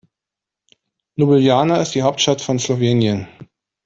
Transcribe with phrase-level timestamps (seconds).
[1.23, 3.27] Ljubljana ist die Hauptstadt von Slowenien.